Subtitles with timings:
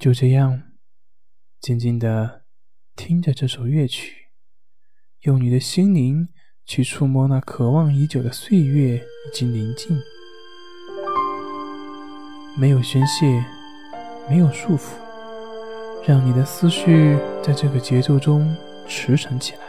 [0.00, 0.62] 就这样
[1.60, 2.40] 静静的
[2.96, 4.28] 听着这首乐曲，
[5.24, 6.30] 用你的心灵
[6.64, 10.00] 去触摸那渴望已久的岁月以及宁静。
[12.58, 13.44] 没有宣泄，
[14.26, 14.94] 没有束缚，
[16.08, 18.56] 让你的思绪在这个节奏中
[18.88, 19.60] 驰骋起来，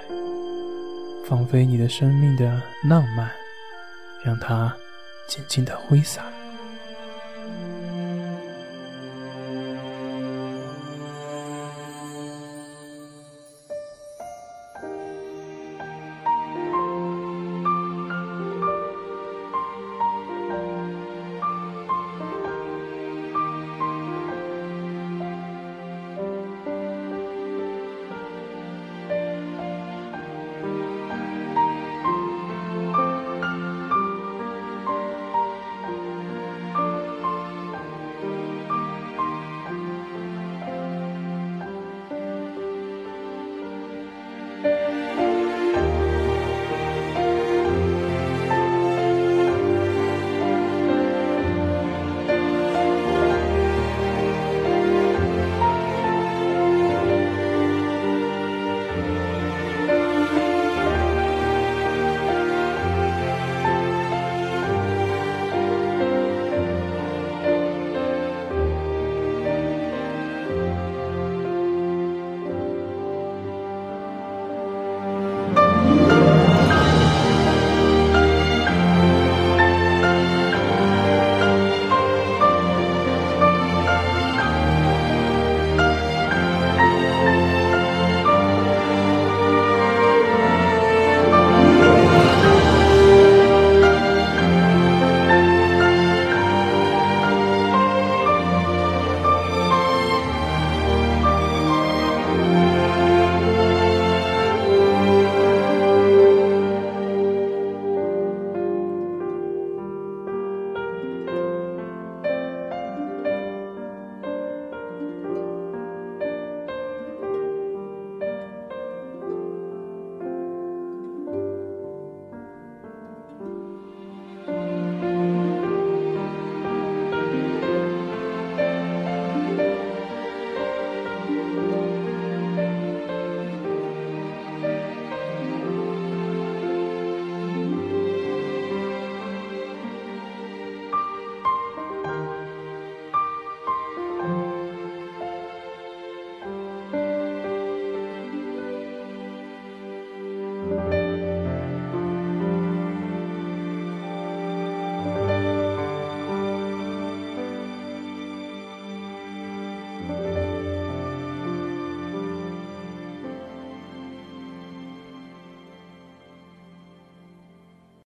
[1.25, 3.29] 放飞你的生命的浪漫，
[4.23, 4.73] 让它
[5.27, 6.40] 静静的挥洒。